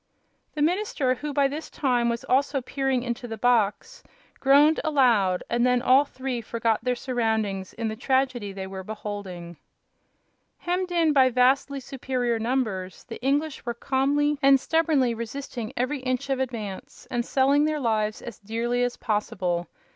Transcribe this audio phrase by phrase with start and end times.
[0.55, 4.01] The minister, who by this time was also peering into the box,
[4.39, 9.57] groaned aloud, and then all three forgot their surroundings in the tragedy they were beholding.
[10.57, 16.31] Hemmed in by vastly superior numbers, the English were calmly and stubbornly resisting every inch
[16.31, 19.67] of advance and selling their lives as dearly as possible.